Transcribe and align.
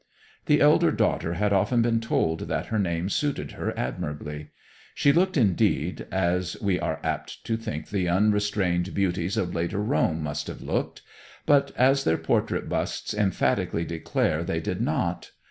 The 0.47 0.61
elder 0.61 0.89
daughter 0.91 1.33
had 1.35 1.53
often 1.53 1.83
been 1.83 2.01
told 2.01 2.39
that 2.47 2.65
her 2.73 2.79
name 2.79 3.07
suited 3.07 3.51
her 3.51 3.71
admirably. 3.77 4.49
She 4.95 5.13
looked, 5.13 5.37
indeed, 5.37 6.07
as 6.11 6.59
we 6.59 6.79
are 6.79 6.99
apt 7.03 7.43
to 7.45 7.55
think 7.55 7.89
the 7.89 8.09
unrestrained 8.09 8.95
beauties 8.95 9.37
of 9.37 9.53
later 9.53 9.77
Rome 9.77 10.23
must 10.23 10.47
have 10.47 10.63
looked, 10.63 11.03
but 11.45 11.71
as 11.77 12.03
their 12.03 12.17
portrait 12.17 12.67
busts 12.67 13.13
emphatically 13.13 13.85
declare 13.85 14.43
they 14.43 14.59
did 14.59 14.81
not. 14.81 15.33